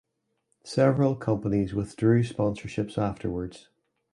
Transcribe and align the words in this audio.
Several 0.63 1.15
companies 1.15 1.75
withdrew 1.75 2.23
sponsorships 2.23 2.97
afterwards. 2.97 3.67